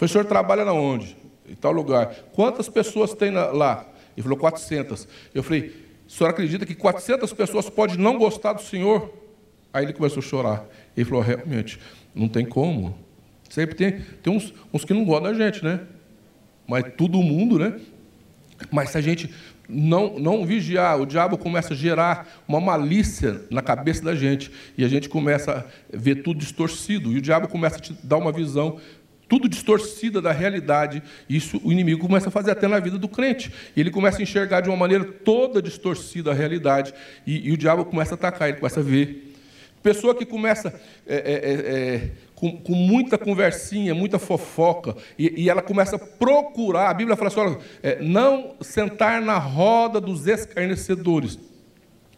[0.00, 1.16] O senhor trabalha na onde?
[1.48, 2.14] Em tal lugar.
[2.32, 3.84] Quantas pessoas tem lá?
[4.16, 5.08] Ele falou 400.
[5.34, 5.74] Eu falei,
[6.08, 9.12] o senhor acredita que 400 pessoas podem não gostar do senhor?
[9.72, 10.66] Aí ele começou a chorar.
[10.96, 11.78] Ele falou: realmente,
[12.14, 12.98] não tem como.
[13.50, 15.80] Sempre tem, tem uns, uns que não gostam da gente, né?
[16.66, 17.78] Mas todo mundo, né?
[18.70, 19.30] Mas se a gente
[19.68, 24.84] não, não vigiar, o diabo começa a gerar uma malícia na cabeça da gente e
[24.84, 27.12] a gente começa a ver tudo distorcido.
[27.12, 28.80] E o diabo começa a te dar uma visão
[29.28, 31.02] tudo distorcida da realidade.
[31.28, 33.52] Isso o inimigo começa a fazer até na vida do crente.
[33.76, 36.94] Ele começa a enxergar de uma maneira toda distorcida a realidade.
[37.26, 39.34] E, e o diabo começa a atacar, ele começa a ver.
[39.82, 45.50] Pessoa que começa é, é, é, é com, com, muita conversinha, muita fofoca, e, e,
[45.50, 46.90] ela começa a procurar.
[46.90, 51.38] A Bíblia fala assim: olha, é, não sentar na roda dos escarnecedores.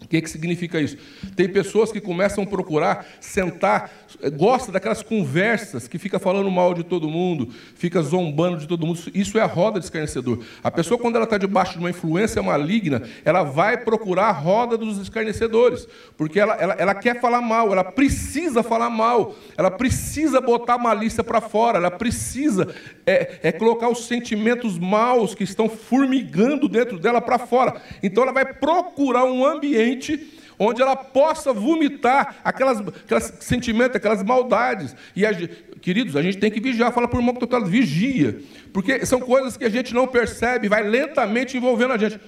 [0.03, 0.96] O que, que significa isso?
[1.37, 3.90] Tem pessoas que começam a procurar sentar,
[4.33, 9.01] gosta daquelas conversas que fica falando mal de todo mundo, fica zombando de todo mundo.
[9.14, 10.40] Isso é a roda de escarnecedor.
[10.62, 14.77] A pessoa, quando ela está debaixo de uma influência maligna, ela vai procurar a roda
[14.77, 20.40] dos escarnecedores, porque ela, ela, ela quer falar mal, ela precisa falar mal, ela precisa
[20.40, 22.75] botar a malícia para fora, ela precisa
[23.07, 27.81] é, é colocar os sentimentos maus que estão formigando dentro dela para fora.
[28.03, 34.94] Então ela vai procurar um ambiente onde ela possa vomitar aquelas, aquelas sentimentos, aquelas maldades.
[35.16, 35.33] E, a,
[35.81, 39.57] queridos, a gente tem que vigiar, fala por irmão que está vigia, porque são coisas
[39.57, 42.20] que a gente não percebe, vai lentamente envolvendo a gente.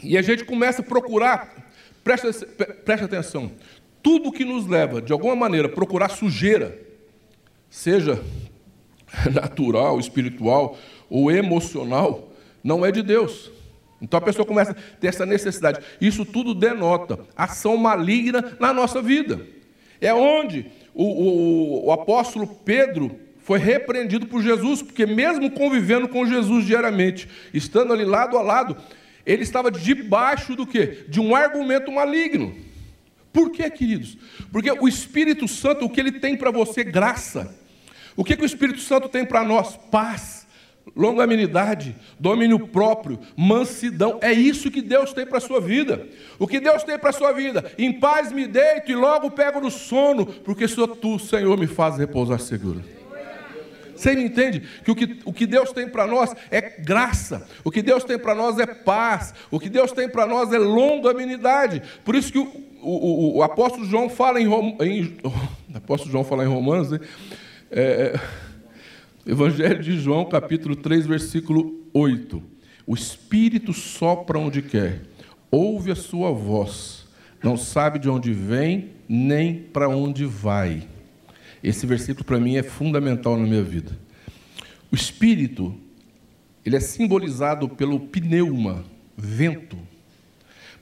[0.00, 1.52] E a gente começa a procurar,
[2.04, 2.32] presta,
[2.84, 3.50] presta atenção,
[4.00, 6.78] tudo que nos leva, de alguma maneira, a procurar sujeira,
[7.68, 8.22] seja
[9.34, 10.78] natural, espiritual
[11.10, 12.32] ou emocional,
[12.62, 13.50] não é de Deus.
[14.00, 15.80] Então a pessoa começa a ter essa necessidade.
[16.00, 19.46] Isso tudo denota ação maligna na nossa vida.
[20.00, 26.26] É onde o, o, o apóstolo Pedro foi repreendido por Jesus, porque mesmo convivendo com
[26.26, 28.76] Jesus diariamente, estando ali lado a lado,
[29.26, 31.04] ele estava debaixo do quê?
[31.08, 32.54] De um argumento maligno.
[33.32, 34.16] Por quê, queridos?
[34.50, 36.82] Porque o Espírito Santo, o que ele tem para você?
[36.82, 37.54] Graça.
[38.16, 39.76] O que, que o Espírito Santo tem para nós?
[39.90, 40.39] Paz,
[40.94, 44.18] longanimidade, domínio próprio, mansidão.
[44.20, 46.06] É isso que Deus tem para a sua vida.
[46.38, 47.70] O que Deus tem para a sua vida?
[47.78, 51.96] Em paz me deito e logo pego no sono, porque só tu, Senhor, me faz
[51.96, 52.82] repousar seguro.
[54.00, 54.62] Você me entende?
[54.82, 58.18] Que o que, o que Deus tem para nós é graça, o que Deus tem
[58.18, 61.82] para nós é paz, o que Deus tem para nós é longanimidade.
[62.02, 62.48] Por isso que o,
[62.82, 67.00] o, o, apóstolo João fala em, em o apóstolo João fala em Romanos, né?
[67.70, 67.82] É,
[68.14, 68.20] é,
[69.26, 72.42] Evangelho de João, capítulo 3, versículo 8.
[72.86, 75.02] O Espírito sopra onde quer,
[75.50, 77.06] ouve a sua voz,
[77.42, 80.88] não sabe de onde vem, nem para onde vai.
[81.62, 83.96] Esse versículo para mim é fundamental na minha vida.
[84.90, 85.74] O Espírito,
[86.64, 88.86] ele é simbolizado pelo pneuma,
[89.18, 89.76] vento.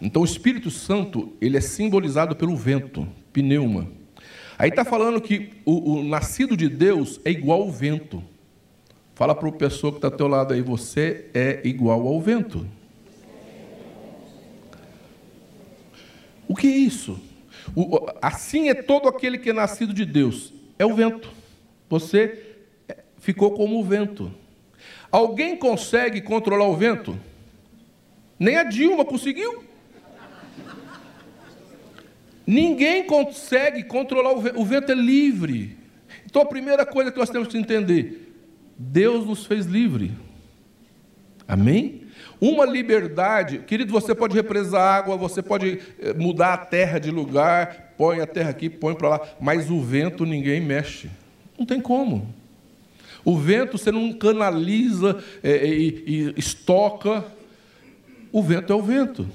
[0.00, 3.97] Então o Espírito Santo, ele é simbolizado pelo vento, pneuma.
[4.58, 8.24] Aí está falando que o, o, nascido de Deus é igual ao vento.
[9.14, 12.66] Fala para o pessoa que está ao teu lado aí, você é igual ao vento.
[16.48, 17.20] O que é isso?
[17.76, 20.52] O, assim é todo aquele que é nascido de Deus.
[20.76, 21.30] É o vento.
[21.88, 22.56] Você
[23.18, 24.32] ficou como o vento.
[25.10, 27.16] Alguém consegue controlar o vento?
[28.38, 29.67] Nem a Dilma conseguiu.
[32.48, 34.58] Ninguém consegue controlar o vento.
[34.58, 35.76] O vento é livre.
[36.24, 38.34] Então a primeira coisa que nós temos que entender:
[38.78, 40.12] Deus nos fez livre.
[41.46, 42.04] Amém?
[42.40, 47.92] Uma liberdade, querido, você pode represar água, você pode eh, mudar a terra de lugar,
[47.98, 51.10] põe a terra aqui, põe para lá, mas o vento ninguém mexe.
[51.58, 52.34] Não tem como.
[53.26, 57.26] O vento você não canaliza é, e, e estoca.
[58.32, 59.28] O vento é o vento.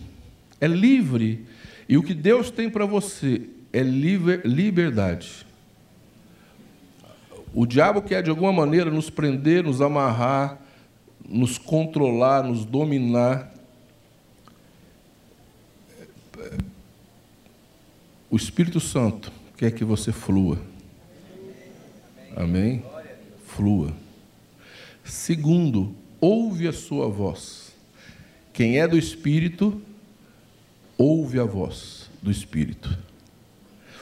[0.59, 1.45] É livre.
[1.93, 5.45] E o que Deus tem para você é liber, liberdade.
[7.53, 10.57] O diabo quer, de alguma maneira, nos prender, nos amarrar,
[11.23, 13.53] nos controlar, nos dominar.
[18.27, 20.59] O Espírito Santo quer que você flua.
[22.35, 22.83] Amém?
[23.45, 23.93] Flua.
[25.03, 27.71] Segundo, ouve a sua voz.
[28.51, 29.79] Quem é do Espírito,
[30.97, 32.89] ouve a voz do Espírito.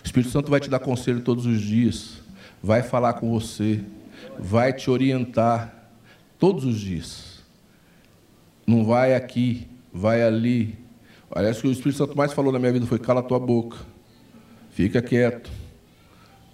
[0.02, 2.22] O Espírito Santo vai te dar conselho todos os dias,
[2.62, 3.84] vai falar com você,
[4.40, 5.92] vai te orientar
[6.40, 7.44] todos os dias.
[8.66, 10.78] Não vai aqui, vai ali.
[11.32, 13.78] Aliás, o que o Espírito Santo mais falou na minha vida foi: cala tua boca,
[14.72, 15.52] fica quieto,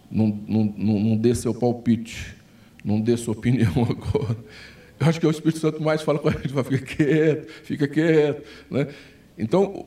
[0.10, 2.36] não, não, não, dê seu palpite,
[2.84, 4.38] não dê sua opinião agora.
[5.00, 7.88] Eu acho que é o Espírito Santo mais fala com a gente, fica quieto, fica
[7.88, 8.44] quieto.
[8.70, 8.88] Né?
[9.38, 9.86] Então,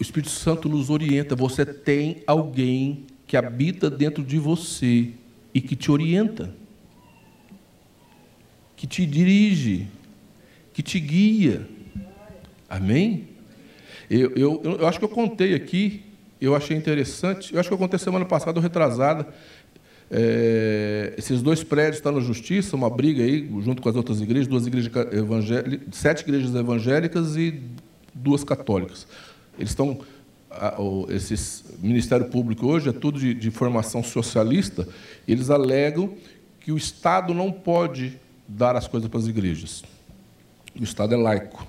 [0.00, 1.36] o Espírito Santo nos orienta.
[1.36, 5.10] Você tem alguém que habita dentro de você
[5.52, 6.54] e que te orienta,
[8.74, 9.86] que te dirige,
[10.72, 11.68] que te guia.
[12.66, 13.28] Amém?
[14.08, 16.02] Eu, eu, eu acho que eu contei aqui,
[16.40, 19.28] eu achei interessante, eu acho que eu contei semana passada ou retrasada.
[20.10, 24.48] É, esses dois prédios estão na justiça, uma briga aí, junto com as outras igrejas,
[24.48, 27.60] duas igrejas evangélicas, sete igrejas evangélicas e
[28.14, 29.06] duas católicas.
[29.58, 30.00] Eles estão.
[31.08, 34.88] Esse Ministério Público hoje é tudo de, de formação socialista.
[35.26, 36.14] Eles alegam
[36.58, 39.84] que o Estado não pode dar as coisas para as igrejas.
[40.78, 41.66] O Estado é laico.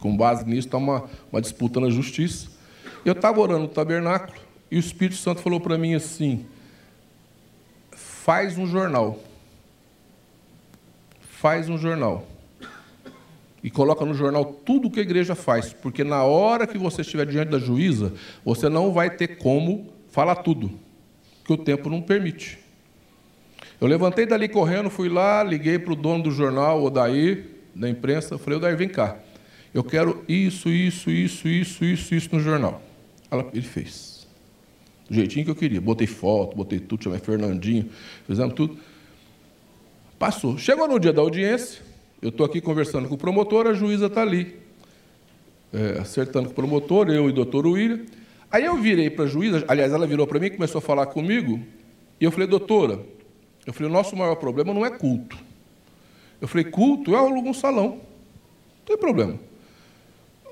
[0.00, 2.48] Com base nisso, está uma, uma disputa na justiça.
[3.04, 4.38] Eu estava orando no tabernáculo
[4.70, 6.44] e o Espírito Santo falou para mim assim:
[7.92, 9.20] faz um jornal.
[11.20, 12.26] Faz um jornal
[13.66, 17.00] e coloca no jornal tudo o que a igreja faz, porque na hora que você
[17.00, 18.12] estiver diante da juíza,
[18.44, 20.70] você não vai ter como falar tudo,
[21.44, 22.60] que o tempo não permite.
[23.80, 27.90] Eu levantei dali correndo, fui lá, liguei para o dono do jornal, o Odair, da
[27.90, 29.18] imprensa, falei, Odair, vem cá.
[29.74, 32.80] Eu quero isso, isso, isso, isso, isso, isso no jornal.
[33.52, 34.28] Ele fez.
[35.10, 35.80] Do jeitinho que eu queria.
[35.80, 37.90] Botei foto, botei tudo, chamei Fernandinho,
[38.28, 38.78] fizemos tudo.
[40.20, 40.56] Passou.
[40.56, 41.82] Chegou no dia da audiência,
[42.22, 44.56] eu estou aqui conversando com o promotor, a juíza está ali,
[45.72, 48.04] é, acertando com o promotor, eu e o doutor William.
[48.50, 51.60] Aí eu virei para a juíza, aliás, ela virou para mim, começou a falar comigo,
[52.20, 53.00] e eu falei, doutora,
[53.66, 55.36] eu falei, o nosso maior problema não é culto.
[56.40, 57.88] Eu falei, culto, eu alugo um salão.
[57.88, 59.38] Não tem problema.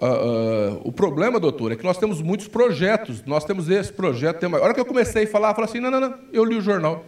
[0.00, 3.24] Uh, uh, o problema, doutor, é que nós temos muitos projetos.
[3.24, 4.40] Nós temos esse projeto.
[4.40, 4.52] Tem...
[4.52, 6.56] A hora que eu comecei a falar, eu falei assim: não, não, não, eu li
[6.56, 7.04] o jornal.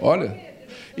[0.00, 0.49] Olha,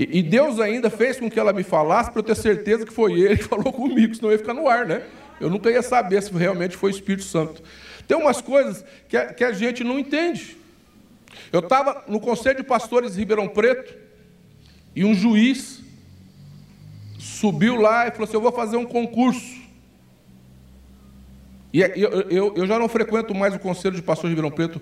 [0.00, 2.92] e, e Deus ainda fez com que ela me falasse para eu ter certeza que
[2.92, 5.02] foi ele que falou comigo, senão eu ia ficar no ar, né?
[5.38, 7.62] Eu nunca ia saber se realmente foi o Espírito Santo.
[8.08, 10.56] Tem umas coisas que a, que a gente não entende.
[11.52, 13.94] Eu estava no Conselho de Pastores de Ribeirão Preto
[14.96, 15.82] e um juiz
[17.18, 19.60] subiu lá e falou assim: Eu vou fazer um concurso.
[21.74, 24.56] E é, eu, eu, eu já não frequento mais o Conselho de Pastores de Ribeirão
[24.56, 24.80] Preto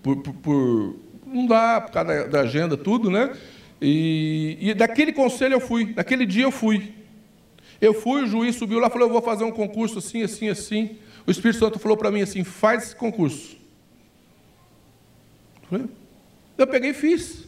[0.00, 0.96] por, por, por
[1.26, 3.36] não dá, por causa da, da agenda, tudo, né?
[3.80, 6.92] E, e, daquele conselho eu fui, naquele dia eu fui.
[7.80, 10.48] Eu fui, o juiz subiu lá e falou: Eu vou fazer um concurso assim, assim,
[10.48, 10.98] assim.
[11.26, 13.56] O Espírito Santo falou para mim assim: Faz esse concurso.
[16.58, 17.44] Eu peguei e fiz.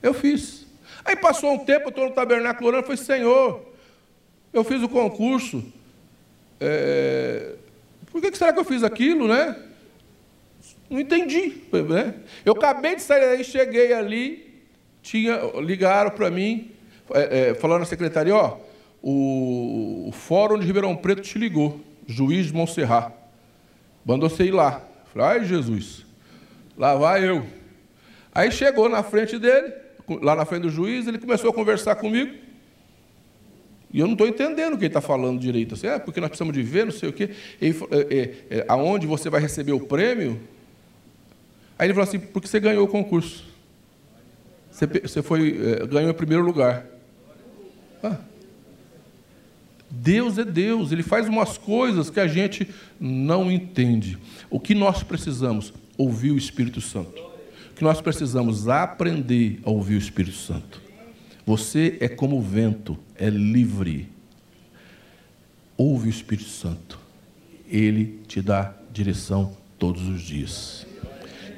[0.00, 0.66] Eu fiz.
[1.04, 3.66] Aí passou um tempo, eu estou no tabernáculo orando, falei: Senhor,
[4.52, 5.64] eu fiz o concurso.
[6.60, 7.54] É...
[8.12, 9.56] Por que será que eu fiz aquilo, né?
[10.88, 11.62] Não entendi.
[11.72, 12.14] Né?
[12.44, 14.49] Eu acabei de sair daí, cheguei ali,
[15.02, 16.70] tinha, ligaram para mim,
[17.12, 18.58] é, é, falando na secretaria, ó,
[19.02, 23.12] o, o, Fórum de Ribeirão Preto te ligou, juiz de Montserrat.
[24.04, 24.82] Mandou você ir lá.
[25.12, 26.06] Falei, ai Jesus,
[26.76, 27.44] lá vai eu.
[28.32, 29.72] Aí chegou na frente dele,
[30.22, 32.32] lá na frente do juiz, ele começou a conversar comigo.
[33.92, 35.74] E eu não estou entendendo o que ele está falando direito.
[35.74, 37.30] Assim, é porque nós precisamos de ver, não sei o quê.
[37.60, 40.40] Ele, é, é, é, aonde você vai receber o prêmio?
[41.76, 43.49] Aí ele falou assim, porque você ganhou o concurso.
[44.80, 46.86] Você, você foi, é, ganhou em primeiro lugar.
[48.02, 48.16] Ah.
[49.90, 52.66] Deus é Deus, Ele faz umas coisas que a gente
[52.98, 54.16] não entende.
[54.48, 55.74] O que nós precisamos?
[55.98, 57.20] Ouvir o Espírito Santo.
[57.72, 58.68] O que nós precisamos?
[58.68, 60.80] Aprender a ouvir o Espírito Santo.
[61.44, 64.08] Você é como o vento, é livre.
[65.76, 66.98] Ouve o Espírito Santo.
[67.68, 70.86] Ele te dá direção todos os dias.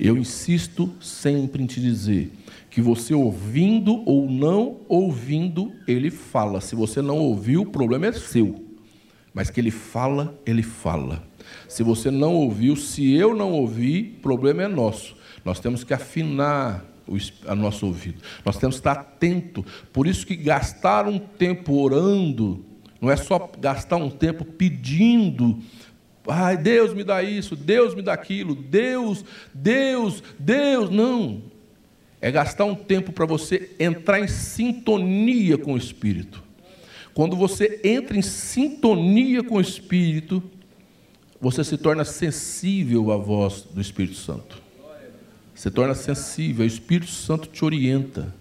[0.00, 2.32] Eu insisto sempre em te dizer
[2.72, 6.58] que você ouvindo ou não ouvindo, ele fala.
[6.58, 8.64] Se você não ouviu, o problema é seu.
[9.34, 11.22] Mas que ele fala, ele fala.
[11.68, 15.14] Se você não ouviu, se eu não ouvi, o problema é nosso.
[15.44, 18.22] Nós temos que afinar o nosso ouvido.
[18.42, 19.62] Nós temos que estar atento.
[19.92, 22.64] Por isso que gastar um tempo orando
[23.02, 25.58] não é só gastar um tempo pedindo
[26.26, 30.88] Ai, Deus me dá isso, Deus me dá aquilo, Deus, Deus, Deus.
[30.88, 31.42] Não.
[32.22, 36.42] É gastar um tempo para você entrar em sintonia com o Espírito.
[37.12, 40.42] Quando você entra em sintonia com o Espírito,
[41.40, 44.62] você se torna sensível à voz do Espírito Santo.
[45.54, 48.34] Você torna sensível, o Espírito Santo te orienta.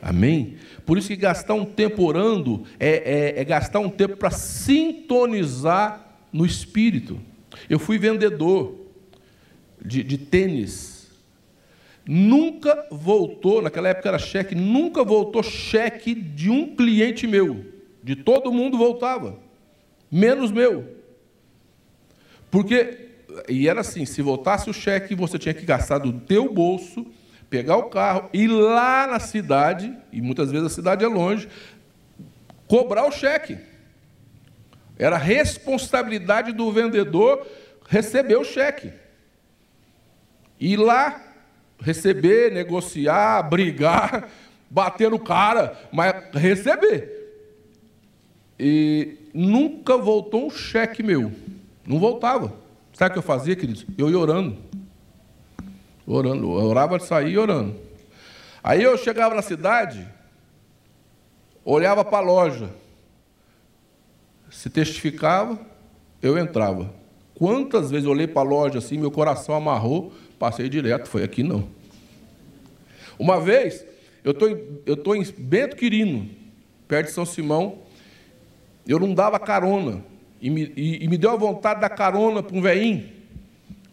[0.00, 0.56] Amém?
[0.84, 6.06] Por isso que gastar um tempo orando é, é, é gastar um tempo para sintonizar
[6.32, 7.18] no espírito.
[7.68, 8.74] Eu fui vendedor
[9.84, 10.95] de, de tênis.
[12.08, 17.72] Nunca voltou, naquela época era cheque, nunca voltou cheque de um cliente meu.
[18.00, 19.40] De todo mundo voltava,
[20.10, 20.96] menos meu.
[22.48, 23.08] Porque,
[23.48, 27.04] e era assim: se voltasse o cheque, você tinha que gastar do teu bolso,
[27.50, 31.48] pegar o carro, ir lá na cidade, e muitas vezes a cidade é longe,
[32.68, 33.58] cobrar o cheque.
[34.96, 37.44] Era responsabilidade do vendedor
[37.88, 38.92] receber o cheque.
[40.58, 41.25] Ir lá,
[41.80, 44.28] receber, negociar, brigar,
[44.70, 47.12] bater no cara, mas receber.
[48.58, 51.32] E nunca voltou um cheque meu.
[51.86, 52.52] Não voltava.
[52.92, 53.86] Sabe o que eu fazia, queridos?
[53.96, 54.56] Eu ia orando.
[56.06, 56.46] Orando.
[56.58, 57.76] Eu orava de sair orando.
[58.64, 60.06] Aí eu chegava na cidade,
[61.64, 62.70] olhava para a loja
[64.50, 65.58] se testificava,
[66.22, 66.90] eu entrava.
[67.34, 71.42] Quantas vezes eu olhei para a loja assim, meu coração amarrou, passei direto, foi aqui
[71.42, 71.68] não.
[73.18, 73.84] Uma vez,
[74.22, 74.46] eu tô
[74.86, 76.28] estou em Bento Quirino,
[76.86, 77.78] perto de São Simão,
[78.86, 80.04] eu não dava carona,
[80.40, 83.16] e me, e, e me deu a vontade de dar carona para um veinho.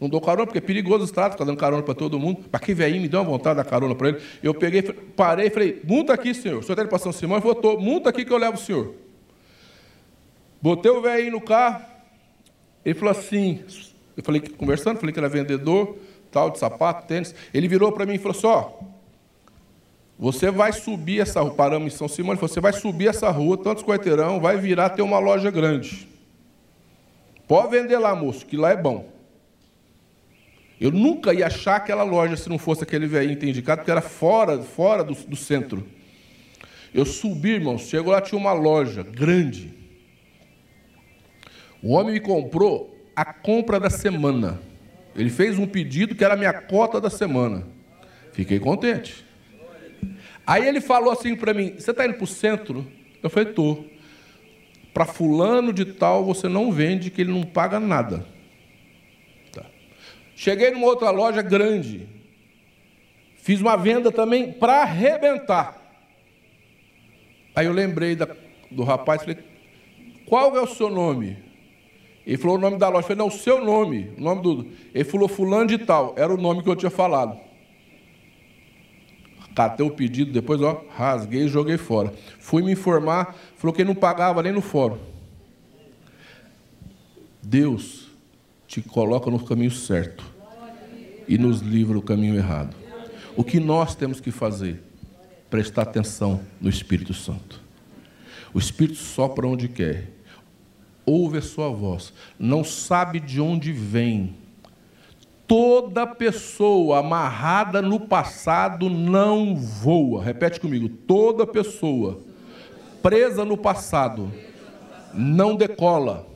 [0.00, 2.42] Não dou carona porque é perigoso o estrada, ficar dando carona para todo mundo.
[2.50, 4.20] Para que veinho me deu uma vontade de dar carona para ele.
[4.42, 6.58] Eu peguei, parei e falei, multa aqui, senhor.
[6.58, 7.38] O senhor está indo para São Simão?
[7.38, 8.94] Ele falou, multa aqui que eu levo o senhor.
[10.60, 11.84] Botei o velho no carro,
[12.84, 13.62] ele falou assim,
[14.16, 15.98] eu falei, conversando, falei que era vendedor,
[16.34, 17.34] tal, de sapato, tênis.
[17.54, 18.70] Ele virou para mim e falou assim, ó,
[20.18, 23.84] você vai subir essa rua, paramos em São Simão, você vai subir essa rua, tantos
[23.84, 26.08] quarteirão, vai virar ter uma loja grande.
[27.46, 29.08] Pode vender lá, moço, que lá é bom.
[30.80, 34.00] Eu nunca ia achar aquela loja se não fosse aquele velhinho ter indicado, porque era
[34.00, 35.86] fora, fora do, do centro.
[36.92, 39.72] Eu subi, irmãos, chegou lá, tinha uma loja grande.
[41.82, 44.60] O homem me comprou a compra da semana.
[45.16, 47.66] Ele fez um pedido que era a minha cota da semana.
[48.32, 49.24] Fiquei contente.
[50.46, 52.86] Aí ele falou assim para mim: Você está indo para o centro?
[53.22, 53.88] Eu falei: Estou.
[54.92, 58.26] para fulano de tal você não vende, que ele não paga nada.
[59.52, 59.64] Tá.
[60.34, 62.08] Cheguei numa outra loja grande,
[63.36, 65.80] fiz uma venda também para arrebentar.
[67.54, 68.26] Aí eu lembrei da,
[68.68, 69.38] do rapaz, falei,
[70.26, 71.38] qual é o seu nome?
[72.26, 73.00] Ele falou o nome da loja.
[73.00, 74.12] Eu falei, não, o seu nome.
[74.16, 74.66] O nome do.
[74.94, 76.14] Ele falou fulano de tal.
[76.16, 77.38] Era o nome que eu tinha falado.
[79.54, 82.12] Catei o pedido, depois, ó, rasguei e joguei fora.
[82.40, 84.98] Fui me informar, falou que ele não pagava nem no fórum.
[87.40, 88.08] Deus
[88.66, 90.24] te coloca no caminho certo
[91.28, 92.74] e nos livra do caminho errado.
[93.36, 94.82] O que nós temos que fazer?
[95.48, 97.62] Prestar atenção no Espírito Santo.
[98.52, 100.10] O Espírito sopra onde quer,
[101.06, 104.34] ouve a sua voz, não sabe de onde vem,
[105.46, 110.24] Toda pessoa amarrada no passado não voa.
[110.24, 110.88] Repete comigo.
[110.88, 112.20] Toda pessoa
[113.02, 114.32] presa no passado
[115.12, 116.26] não decola.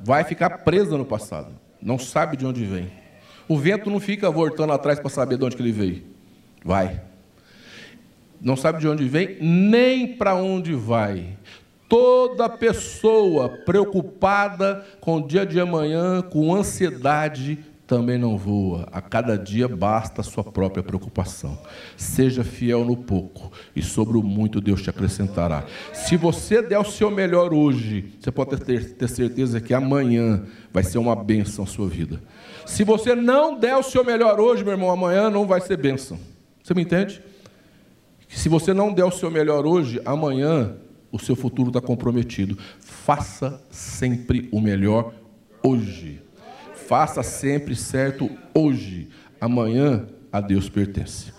[0.00, 1.52] Vai ficar presa no passado.
[1.82, 2.90] Não sabe de onde vem.
[3.48, 6.02] O vento não fica voltando atrás para saber de onde que ele veio.
[6.64, 7.02] Vai.
[8.40, 11.36] Não sabe de onde vem, nem para onde vai.
[11.88, 18.88] Toda pessoa preocupada com o dia de amanhã, com ansiedade, também não voa.
[18.90, 21.58] A cada dia basta a sua própria preocupação.
[21.96, 25.64] Seja fiel no pouco, e sobre o muito Deus te acrescentará.
[25.92, 30.82] Se você der o seu melhor hoje, você pode ter, ter certeza que amanhã vai
[30.82, 32.22] ser uma bênção a sua vida.
[32.64, 36.18] Se você não der o seu melhor hoje, meu irmão, amanhã não vai ser bênção.
[36.62, 37.22] Você me entende?
[38.28, 40.76] Se você não der o seu melhor hoje, amanhã
[41.14, 42.58] o seu futuro está comprometido.
[42.80, 45.14] Faça sempre o melhor
[45.62, 46.20] hoje.
[46.88, 49.08] Faça sempre certo hoje.
[49.40, 51.32] Amanhã a Deus pertence.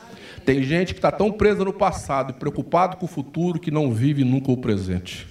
[0.46, 3.92] Tem gente que está tão presa no passado e preocupado com o futuro que não
[3.92, 5.28] vive nunca o presente.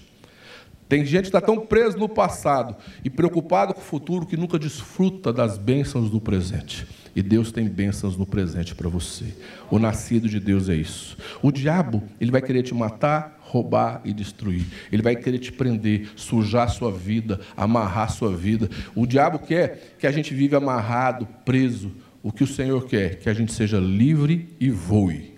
[0.90, 4.58] Tem gente que está tão presa no passado e preocupado com o futuro que nunca
[4.58, 6.86] desfruta das bênçãos do presente.
[7.16, 9.24] E Deus tem bênçãos no presente para você.
[9.70, 11.16] O nascido de Deus é isso.
[11.42, 14.66] O diabo, ele vai querer te matar, roubar e destruir.
[14.90, 18.68] Ele vai querer te prender, sujar sua vida, amarrar a sua vida.
[18.96, 21.92] O diabo quer que a gente vive amarrado, preso.
[22.20, 23.20] O que o Senhor quer?
[23.20, 25.34] Que a gente seja livre e voe.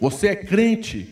[0.00, 1.08] Você é crente,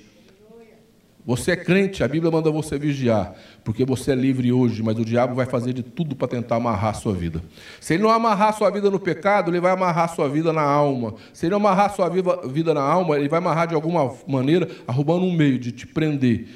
[1.24, 5.04] você é crente, a Bíblia manda você vigiar, porque você é livre hoje, mas o
[5.04, 7.40] diabo vai fazer de tudo para tentar amarrar a sua vida.
[7.80, 10.52] Se ele não amarrar a sua vida no pecado, ele vai amarrar a sua vida
[10.52, 11.14] na alma.
[11.32, 14.68] Se ele não amarrar a sua vida na alma, ele vai amarrar de alguma maneira,
[14.84, 16.48] arrumando um meio de te prender,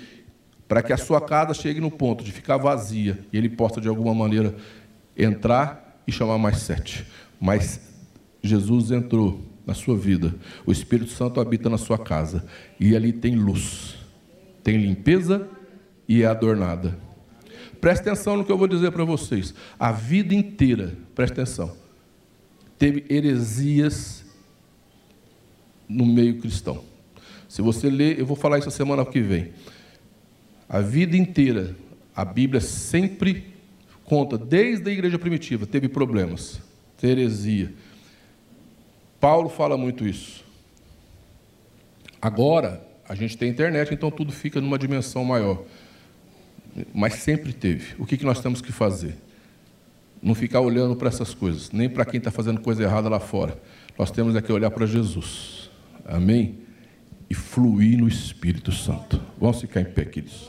[0.67, 3.87] para que a sua casa chegue no ponto de ficar vazia e ele possa de
[3.87, 4.53] alguma maneira
[5.17, 7.07] entrar e chamar mais sete.
[7.41, 7.81] Mas
[8.43, 12.45] Jesus entrou na sua vida, o Espírito Santo habita na sua casa
[12.81, 14.06] e ali tem luz
[14.67, 15.49] tem limpeza
[16.09, 16.99] e é adornada.
[17.81, 19.55] Preste atenção no que eu vou dizer para vocês.
[19.79, 21.73] A vida inteira, preste atenção,
[22.77, 24.25] teve heresias
[25.89, 26.83] no meio cristão.
[27.49, 29.53] Se você ler, eu vou falar isso a semana que vem.
[30.69, 31.77] A vida inteira,
[32.13, 33.55] a Bíblia sempre
[34.05, 36.61] conta, desde a igreja primitiva, teve problemas,
[37.01, 37.73] heresia.
[39.21, 40.45] Paulo fala muito isso.
[42.21, 45.63] Agora, a gente tem internet, então tudo fica numa dimensão maior.
[46.93, 47.95] Mas sempre teve.
[47.99, 49.15] O que, que nós temos que fazer?
[50.23, 53.61] Não ficar olhando para essas coisas, nem para quem está fazendo coisa errada lá fora.
[53.99, 55.71] Nós temos é que olhar para Jesus.
[56.05, 56.59] Amém?
[57.31, 59.21] E fluir no Espírito Santo.
[59.41, 60.45] Vamos ficar em pé, queridos.